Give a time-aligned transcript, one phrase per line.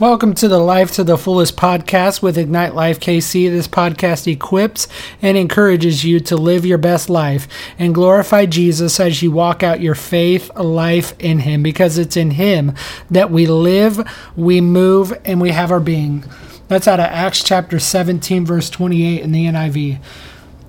[0.00, 3.50] Welcome to the Life to the Fullest podcast with Ignite Life KC.
[3.50, 4.86] This podcast equips
[5.20, 7.48] and encourages you to live your best life
[7.80, 12.30] and glorify Jesus as you walk out your faith life in Him because it's in
[12.30, 12.74] Him
[13.10, 16.24] that we live, we move, and we have our being.
[16.68, 19.98] That's out of Acts chapter 17, verse 28 in the NIV.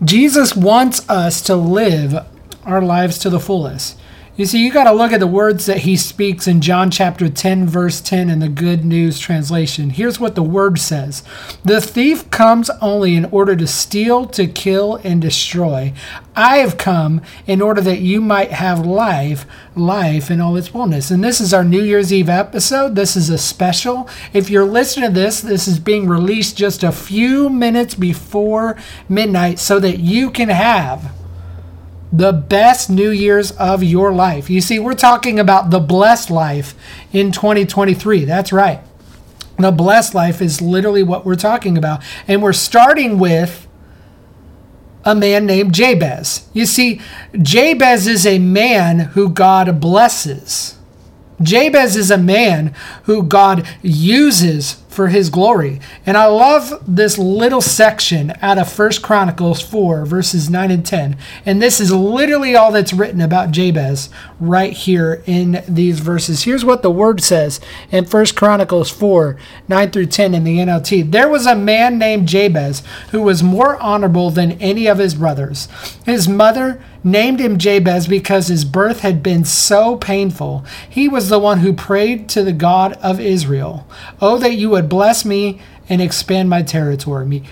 [0.03, 2.25] Jesus wants us to live
[2.66, 3.98] our lives to the fullest.
[4.39, 7.27] You see, you got to look at the words that he speaks in John chapter
[7.27, 9.89] 10, verse 10 in the Good News translation.
[9.89, 11.23] Here's what the word says
[11.66, 15.91] The thief comes only in order to steal, to kill, and destroy.
[16.38, 21.11] I have come in order that you might have life, life in all its fullness.
[21.11, 22.95] And this is our New Year's Eve episode.
[22.95, 24.08] This is a special.
[24.31, 28.77] If you're listening to this, this is being released just a few minutes before
[29.09, 31.11] midnight so that you can have
[32.11, 34.49] the best New Year's of your life.
[34.49, 36.73] You see, we're talking about the blessed life
[37.13, 38.25] in 2023.
[38.25, 38.81] That's right.
[39.57, 42.02] The blessed life is literally what we're talking about.
[42.27, 43.67] And we're starting with
[45.03, 46.49] a man named Jabez.
[46.53, 47.02] You see,
[47.39, 50.75] Jabez is a man who God blesses.
[51.41, 55.80] Jabez is a man who God uses for his glory.
[56.05, 61.16] And I love this little section out of First Chronicles 4, verses 9 and 10.
[61.45, 64.09] And this is literally all that's written about Jabez
[64.42, 66.44] right here in these verses.
[66.44, 67.61] Here's what the word says
[67.92, 69.38] in First Chronicles 4,
[69.70, 71.09] 9 through 10 in the NLT.
[71.09, 75.70] There was a man named Jabez who was more honorable than any of his brothers.
[76.05, 80.66] His mother named him Jabez because his birth had been so painful.
[80.89, 83.87] He was the one who prayed to the God of Israel,
[84.21, 87.44] "Oh that you would bless me and expand my territory." Me,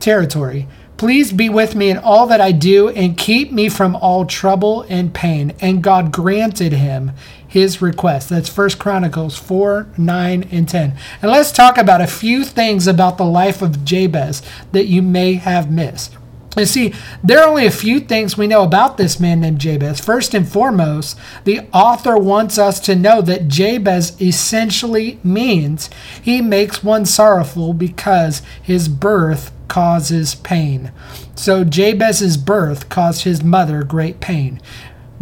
[0.00, 0.68] territory.
[0.96, 4.86] Please be with me in all that I do and keep me from all trouble
[4.88, 5.52] and pain.
[5.60, 7.10] And God granted him
[7.44, 8.28] his request.
[8.28, 10.94] That's First Chronicles 4, 9, and 10.
[11.20, 15.34] And let's talk about a few things about the life of Jabez that you may
[15.34, 16.16] have missed.
[16.56, 16.92] You see,
[17.24, 20.00] there are only a few things we know about this man named Jabez.
[20.00, 25.88] First and foremost, the author wants us to know that Jabez essentially means
[26.20, 30.92] he makes one sorrowful because his birth causes pain.
[31.34, 34.60] So Jabez's birth caused his mother great pain.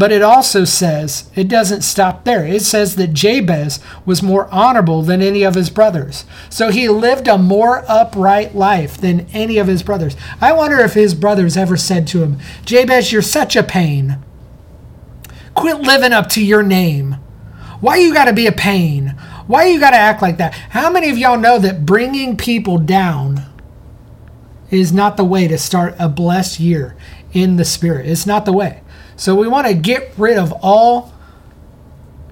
[0.00, 2.46] But it also says, it doesn't stop there.
[2.46, 6.24] It says that Jabez was more honorable than any of his brothers.
[6.48, 10.16] So he lived a more upright life than any of his brothers.
[10.40, 14.16] I wonder if his brothers ever said to him, Jabez, you're such a pain.
[15.54, 17.16] Quit living up to your name.
[17.82, 19.08] Why you got to be a pain?
[19.46, 20.54] Why you got to act like that?
[20.70, 23.42] How many of y'all know that bringing people down
[24.70, 26.96] is not the way to start a blessed year
[27.34, 28.06] in the spirit?
[28.06, 28.80] It's not the way.
[29.20, 31.12] So we want to get rid of all.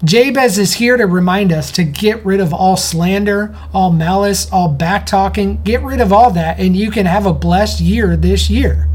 [0.03, 4.71] Jabez is here to remind us to get rid of all slander, all malice, all
[4.71, 5.63] back talking.
[5.65, 8.89] Get rid of all that, and you can have a blessed year this year.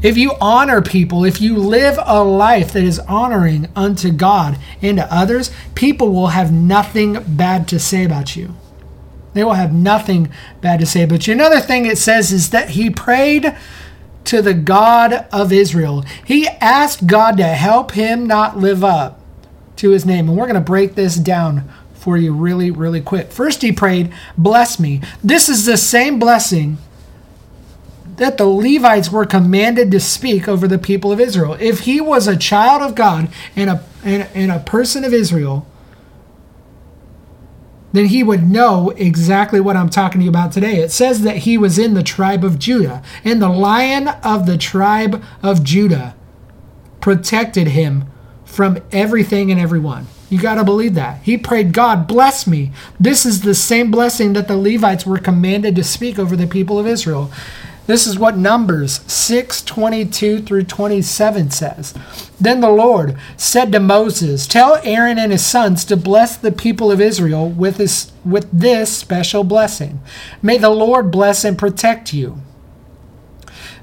[0.00, 4.98] If you honor people, if you live a life that is honoring unto God and
[4.98, 8.54] to others, people will have nothing bad to say about you.
[9.34, 11.32] They will have nothing bad to say about you.
[11.32, 13.52] Another thing it says is that he prayed
[14.28, 16.04] to the God of Israel.
[16.24, 19.20] He asked God to help him not live up
[19.76, 20.28] to his name.
[20.28, 23.32] And we're going to break this down for you really, really quick.
[23.32, 25.00] First, he prayed, Bless me.
[25.24, 26.76] This is the same blessing
[28.16, 31.56] that the Levites were commanded to speak over the people of Israel.
[31.58, 35.66] If he was a child of God and a, and, and a person of Israel,
[37.92, 40.76] then he would know exactly what I'm talking to you about today.
[40.76, 44.58] It says that he was in the tribe of Judah, and the lion of the
[44.58, 46.14] tribe of Judah
[47.00, 48.04] protected him
[48.44, 50.06] from everything and everyone.
[50.30, 51.22] You got to believe that.
[51.22, 52.72] He prayed, God, bless me.
[53.00, 56.78] This is the same blessing that the Levites were commanded to speak over the people
[56.78, 57.30] of Israel.
[57.88, 61.94] This is what Numbers 6 22 through 27 says.
[62.38, 66.92] Then the Lord said to Moses, Tell Aaron and his sons to bless the people
[66.92, 70.02] of Israel with this, with this special blessing.
[70.42, 72.42] May the Lord bless and protect you.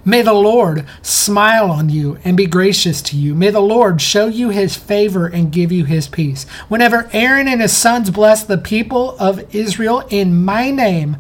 [0.06, 3.34] May the Lord smile on you and be gracious to you.
[3.34, 6.44] May the Lord show you his favor and give you his peace.
[6.68, 11.18] Whenever Aaron and his sons bless the people of Israel in my name,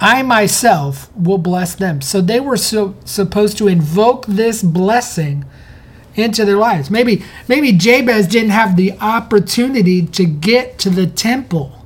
[0.00, 2.00] I myself will bless them.
[2.00, 5.44] So they were so, supposed to invoke this blessing
[6.14, 6.90] into their lives.
[6.90, 11.84] Maybe maybe Jabez didn't have the opportunity to get to the temple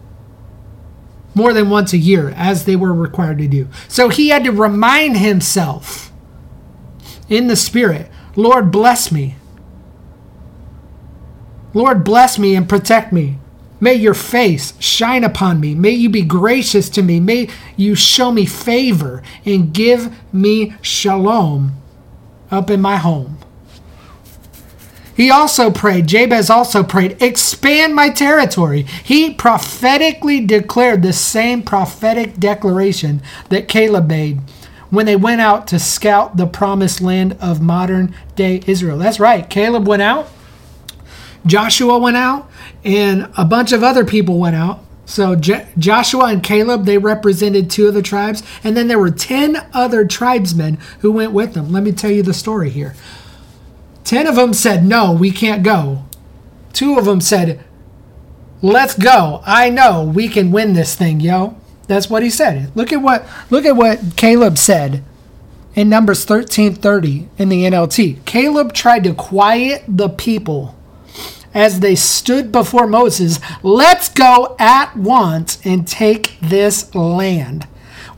[1.35, 3.69] more than once a year as they were required to do.
[3.89, 6.13] So he had to remind himself
[7.29, 9.37] in the spirit, Lord bless me.
[11.73, 13.39] Lord bless me and protect me.
[13.85, 15.75] May your face shine upon me.
[15.75, 17.21] May you be gracious to me.
[17.21, 21.73] May you show me favor and give me shalom
[22.51, 23.37] up in my home.
[25.15, 28.85] He also prayed, Jabez also prayed, expand my territory.
[29.05, 33.21] He prophetically declared the same prophetic declaration
[33.51, 34.41] that Caleb made
[34.89, 38.97] when they went out to scout the promised land of modern day Israel.
[38.97, 39.47] That's right.
[39.51, 40.31] Caleb went out,
[41.45, 42.51] Joshua went out,
[42.85, 44.81] and a bunch of other people went out.
[45.07, 49.67] So Joshua and Caleb, they represented two of the tribes, and then there were 10
[49.75, 51.71] other tribesmen who went with them.
[51.71, 52.95] Let me tell you the story here.
[54.05, 56.05] 10 of them said, "No, we can't go."
[56.73, 57.61] Two of them said,
[58.63, 59.43] "Let's go.
[59.47, 61.55] I know we can win this thing, yo."
[61.87, 62.71] That's what he said.
[62.75, 65.03] Look at what look at what Caleb said
[65.75, 68.19] in Numbers 13:30 in the NLT.
[68.25, 70.75] Caleb tried to quiet the people
[71.55, 77.67] as they stood before Moses, "Let's go at once and take this land.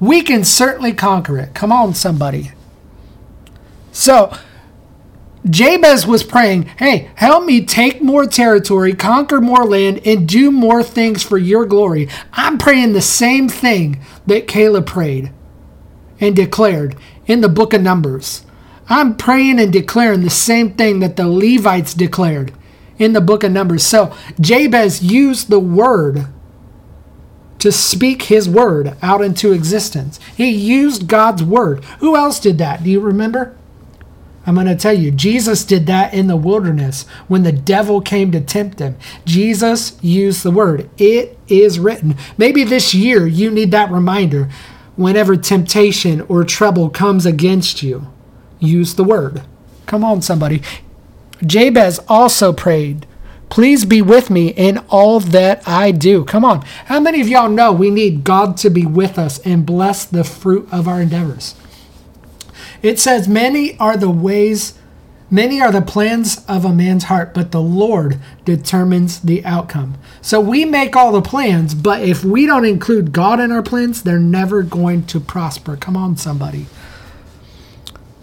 [0.00, 1.54] We can certainly conquer it.
[1.54, 2.52] Come on somebody."
[3.92, 4.30] So,
[5.48, 10.82] Jabez was praying, Hey, help me take more territory, conquer more land, and do more
[10.82, 12.08] things for your glory.
[12.32, 15.30] I'm praying the same thing that Caleb prayed
[16.20, 16.96] and declared
[17.26, 18.42] in the book of Numbers.
[18.88, 22.52] I'm praying and declaring the same thing that the Levites declared
[22.98, 23.84] in the book of Numbers.
[23.84, 26.26] So Jabez used the word
[27.58, 30.20] to speak his word out into existence.
[30.36, 31.84] He used God's word.
[32.00, 32.82] Who else did that?
[32.84, 33.56] Do you remember?
[34.46, 38.30] I'm going to tell you, Jesus did that in the wilderness when the devil came
[38.30, 38.96] to tempt him.
[39.24, 40.88] Jesus used the word.
[40.96, 42.14] It is written.
[42.38, 44.48] Maybe this year you need that reminder.
[44.94, 48.06] Whenever temptation or trouble comes against you,
[48.60, 49.42] use the word.
[49.86, 50.62] Come on, somebody.
[51.44, 53.06] Jabez also prayed,
[53.48, 56.24] Please be with me in all that I do.
[56.24, 56.62] Come on.
[56.86, 60.24] How many of y'all know we need God to be with us and bless the
[60.24, 61.54] fruit of our endeavors?
[62.82, 64.74] It says, Many are the ways,
[65.30, 69.96] many are the plans of a man's heart, but the Lord determines the outcome.
[70.20, 74.02] So we make all the plans, but if we don't include God in our plans,
[74.02, 75.76] they're never going to prosper.
[75.76, 76.66] Come on, somebody.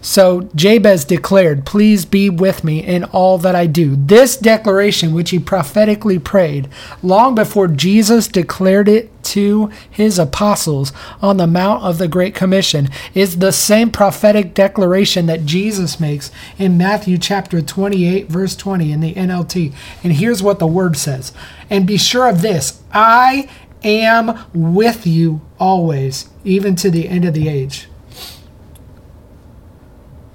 [0.04, 3.96] So Jabez declared, Please be with me in all that I do.
[3.96, 6.68] This declaration, which he prophetically prayed
[7.02, 10.92] long before Jesus declared it to his apostles
[11.22, 16.30] on the Mount of the Great Commission, is the same prophetic declaration that Jesus makes
[16.58, 19.72] in Matthew chapter 28, verse 20 in the NLT.
[20.02, 21.32] And here's what the word says
[21.70, 23.48] And be sure of this I
[23.82, 27.88] am with you always, even to the end of the age.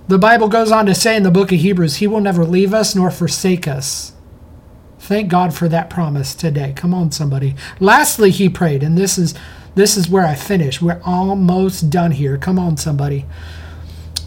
[0.09, 2.73] The Bible goes on to say in the book of Hebrews, He will never leave
[2.73, 4.13] us nor forsake us.
[4.97, 6.73] Thank God for that promise today.
[6.75, 7.53] Come on, somebody.
[7.79, 9.35] Lastly, he prayed, and this is
[9.75, 10.81] this is where I finish.
[10.81, 12.39] We're almost done here.
[12.39, 13.28] Come on, somebody.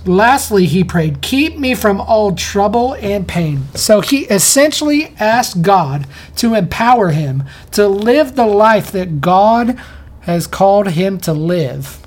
[0.06, 3.64] Lastly, he prayed, Keep me from all trouble and pain.
[3.74, 9.76] So he essentially asked God to empower him to live the life that God
[10.20, 12.01] has called him to live.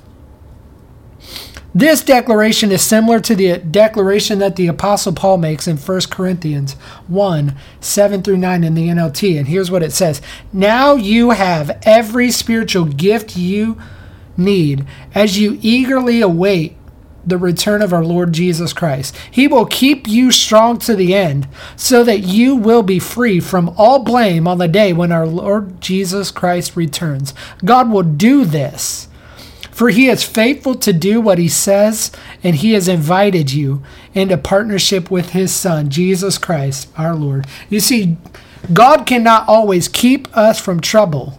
[1.76, 6.72] This declaration is similar to the declaration that the Apostle Paul makes in 1 Corinthians
[7.06, 9.36] 1 7 through 9 in the NLT.
[9.36, 10.22] And here's what it says
[10.54, 13.78] Now you have every spiritual gift you
[14.38, 16.78] need as you eagerly await
[17.26, 19.14] the return of our Lord Jesus Christ.
[19.30, 23.74] He will keep you strong to the end so that you will be free from
[23.76, 27.34] all blame on the day when our Lord Jesus Christ returns.
[27.62, 29.05] God will do this
[29.76, 32.10] for he is faithful to do what he says,
[32.42, 33.82] and he has invited you
[34.14, 37.46] into partnership with his Son, Jesus Christ, our Lord.
[37.68, 38.16] You see,
[38.72, 41.38] God cannot always keep us from trouble.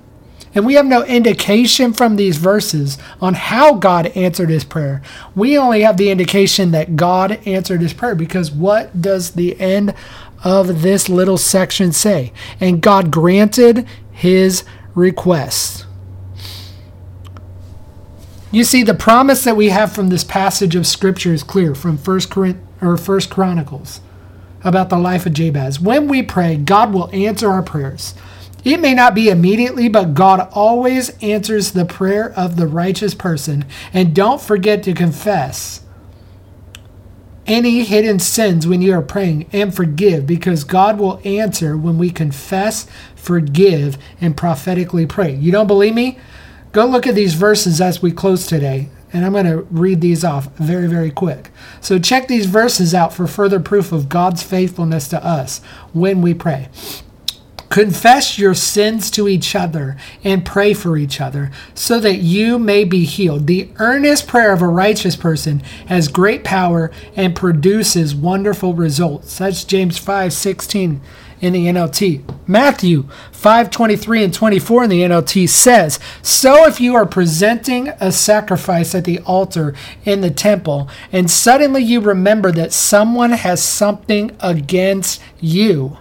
[0.54, 5.02] And we have no indication from these verses on how God answered his prayer.
[5.34, 9.96] We only have the indication that God answered his prayer because what does the end
[10.44, 12.34] of this little section say?
[12.60, 14.64] And God granted his
[14.94, 15.87] request.
[18.50, 21.98] You see, the promise that we have from this passage of Scripture is clear from
[21.98, 24.00] First Corinth or First Chronicles
[24.64, 25.82] about the life of Jabez.
[25.82, 28.14] When we pray, God will answer our prayers.
[28.64, 33.66] It may not be immediately, but God always answers the prayer of the righteous person.
[33.94, 35.82] And don't forget to confess
[37.46, 42.10] any hidden sins when you are praying and forgive because God will answer when we
[42.10, 45.34] confess, forgive, and prophetically pray.
[45.34, 46.18] You don't believe me?
[46.78, 50.24] Go look at these verses as we close today, and I'm going to read these
[50.24, 51.50] off very, very quick.
[51.82, 55.58] So check these verses out for further proof of God's faithfulness to us
[55.92, 56.70] when we pray.
[57.70, 62.84] Confess your sins to each other and pray for each other so that you may
[62.84, 63.48] be healed.
[63.48, 69.40] The earnest prayer of a righteous person has great power and produces wonderful results.
[69.40, 71.02] That's James 5 16
[71.42, 72.22] in the NLT.
[72.48, 78.96] Matthew 5:23 and 24 in the NLT says, "So if you are presenting a sacrifice
[78.96, 79.74] at the altar
[80.06, 85.98] in the temple and suddenly you remember that someone has something against you,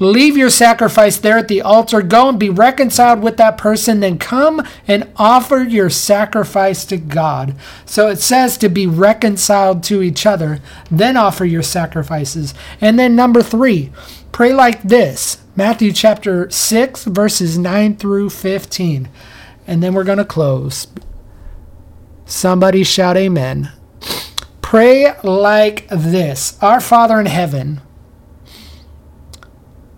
[0.00, 2.00] Leave your sacrifice there at the altar.
[2.00, 4.00] Go and be reconciled with that person.
[4.00, 7.54] Then come and offer your sacrifice to God.
[7.84, 10.60] So it says to be reconciled to each other.
[10.90, 12.54] Then offer your sacrifices.
[12.80, 13.92] And then number three,
[14.32, 19.06] pray like this Matthew chapter 6, verses 9 through 15.
[19.66, 20.86] And then we're going to close.
[22.24, 23.70] Somebody shout amen.
[24.62, 27.82] Pray like this Our Father in heaven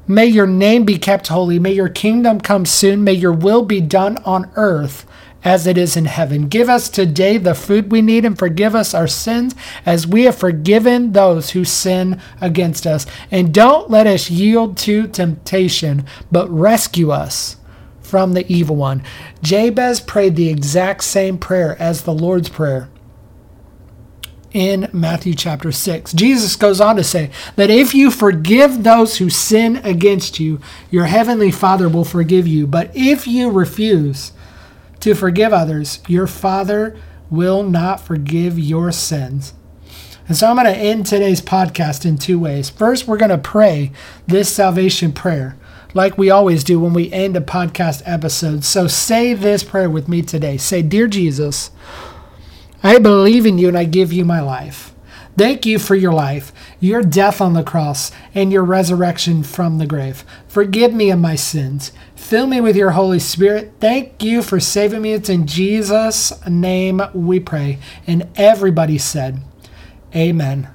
[0.09, 1.59] May your name be kept holy.
[1.59, 3.04] May your kingdom come soon.
[3.04, 5.06] May your will be done on earth
[5.44, 6.49] as it is in heaven.
[6.49, 9.54] Give us today the food we need and forgive us our sins
[9.87, 13.06] as we have forgiven those who sin against us.
[13.30, 17.56] And don't let us yield to temptation, but rescue us
[18.00, 19.02] from the evil one.
[19.42, 22.88] Jabez prayed the exact same prayer as the Lord's Prayer
[24.52, 26.12] in Matthew chapter 6.
[26.12, 31.06] Jesus goes on to say that if you forgive those who sin against you, your
[31.06, 32.66] heavenly Father will forgive you.
[32.66, 34.32] But if you refuse
[35.00, 36.97] to forgive others, your Father
[37.30, 39.54] will not forgive your sins.
[40.28, 42.71] And so I'm going to end today's podcast in two ways.
[42.71, 43.92] First, we're going to pray
[44.26, 45.56] this salvation prayer
[45.94, 48.64] like we always do when we end a podcast episode.
[48.64, 50.56] So say this prayer with me today.
[50.56, 51.71] Say, Dear Jesus,
[52.82, 54.92] I believe in you and I give you my life.
[55.36, 59.86] Thank you for your life, your death on the cross, and your resurrection from the
[59.86, 60.24] grave.
[60.46, 61.92] Forgive me of my sins.
[62.14, 63.72] Fill me with your Holy Spirit.
[63.80, 65.12] Thank you for saving me.
[65.12, 67.78] It's in Jesus' name we pray.
[68.06, 69.40] And everybody said,
[70.14, 70.68] Amen.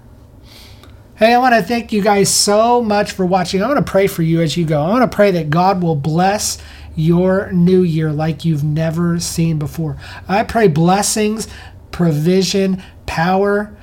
[1.16, 3.62] Hey, I want to thank you guys so much for watching.
[3.62, 4.82] I want to pray for you as you go.
[4.82, 6.58] I want to pray that God will bless
[6.96, 9.98] your new year like you've never seen before.
[10.28, 11.48] I pray blessings
[11.98, 13.76] provision, power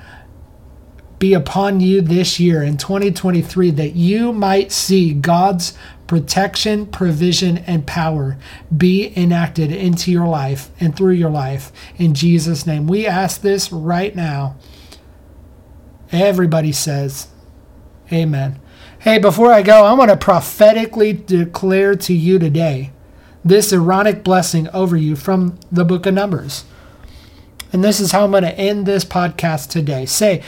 [1.19, 7.85] be upon you this year in 2023 that you might see God's protection, provision, and
[7.85, 8.37] power
[8.75, 11.73] be enacted into your life and through your life.
[11.97, 14.55] In Jesus' name, we ask this right now.
[16.13, 17.27] Everybody says,
[18.13, 18.61] Amen.
[18.99, 22.93] Hey, before I go, I want to prophetically declare to you today
[23.43, 26.63] this Aaronic blessing over you from the book of Numbers.
[27.75, 30.05] And this is how I'm going to end this podcast today.
[30.05, 30.41] Say,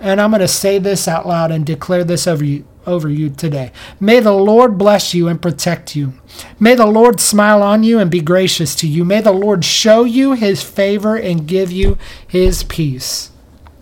[0.00, 3.28] and I'm going to say this out loud and declare this over you over you
[3.28, 3.72] today.
[4.00, 6.14] May the Lord bless you and protect you.
[6.58, 9.04] May the Lord smile on you and be gracious to you.
[9.04, 13.30] May the Lord show you his favor and give you his peace.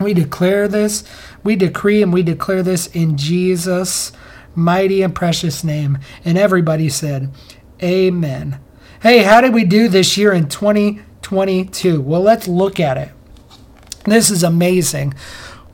[0.01, 1.05] We declare this,
[1.45, 4.11] we decree and we declare this in Jesus'
[4.57, 5.99] mighty and precious name.
[6.25, 7.31] And everybody said,
[7.81, 8.59] Amen.
[9.01, 11.10] Hey, how did we do this year in 2020?
[11.31, 12.01] 22.
[12.01, 13.11] Well, let's look at it.
[14.05, 15.15] This is amazing.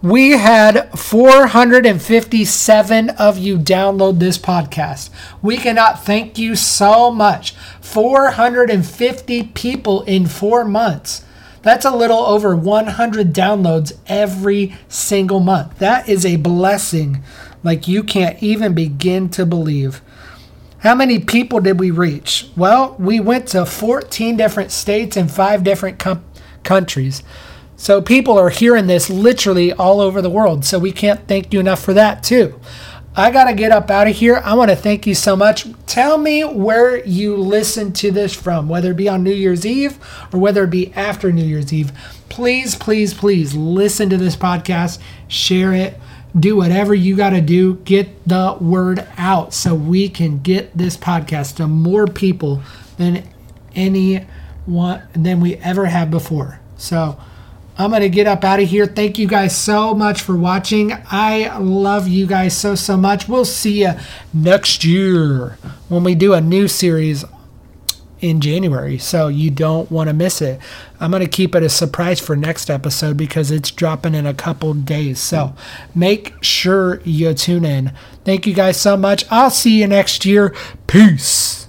[0.02, 5.08] We had 457 of you download this podcast.
[5.40, 7.52] We cannot thank you so much.
[7.80, 11.24] 450 people in four months.
[11.62, 15.78] That's a little over 100 downloads every single month.
[15.78, 17.22] That is a blessing
[17.62, 20.02] like you can't even begin to believe.
[20.86, 22.48] How many people did we reach?
[22.56, 26.24] Well, we went to 14 different states and five different com-
[26.62, 27.24] countries.
[27.74, 30.64] So people are hearing this literally all over the world.
[30.64, 32.60] So we can't thank you enough for that, too.
[33.16, 34.40] I got to get up out of here.
[34.44, 35.66] I want to thank you so much.
[35.86, 39.98] Tell me where you listen to this from, whether it be on New Year's Eve
[40.32, 41.90] or whether it be after New Year's Eve.
[42.28, 45.98] Please, please, please listen to this podcast, share it
[46.38, 47.76] do whatever you got to do.
[47.76, 52.62] Get the word out so we can get this podcast to more people
[52.98, 53.24] than
[53.74, 54.26] any
[54.66, 56.60] one than we ever have before.
[56.76, 57.18] So
[57.78, 58.86] I'm going to get up out of here.
[58.86, 60.92] Thank you guys so much for watching.
[61.10, 63.28] I love you guys so, so much.
[63.28, 63.92] We'll see you
[64.32, 67.24] next year when we do a new series
[68.20, 70.60] in January, so you don't want to miss it.
[71.00, 74.34] I'm going to keep it a surprise for next episode because it's dropping in a
[74.34, 75.20] couple days.
[75.20, 75.54] So
[75.94, 77.92] make sure you tune in.
[78.24, 79.24] Thank you guys so much.
[79.30, 80.54] I'll see you next year.
[80.86, 81.65] Peace.